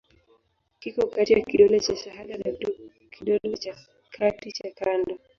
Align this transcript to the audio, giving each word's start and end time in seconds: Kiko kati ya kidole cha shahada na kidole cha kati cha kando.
Kiko 0.79 1.01
kati 1.15 1.33
ya 1.33 1.41
kidole 1.41 1.79
cha 1.79 1.95
shahada 1.95 2.37
na 2.37 2.51
kidole 3.11 3.57
cha 3.57 3.75
kati 4.11 4.51
cha 4.51 4.71
kando. 4.71 5.19